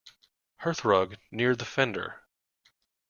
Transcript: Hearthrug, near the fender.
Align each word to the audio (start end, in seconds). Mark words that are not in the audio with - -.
Hearthrug, 0.63 1.17
near 1.29 1.55
the 1.55 1.63
fender. 1.63 2.23